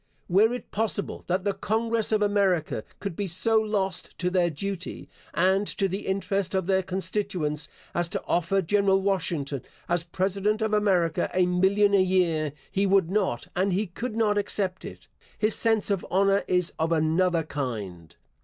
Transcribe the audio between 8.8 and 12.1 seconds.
Washington, as president of America, a million a